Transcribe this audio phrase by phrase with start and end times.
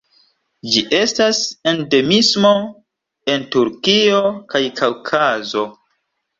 [0.69, 1.41] Ĝi estas
[1.73, 2.55] endemismo
[3.35, 5.71] en Turkio kaj Kaŭkazo.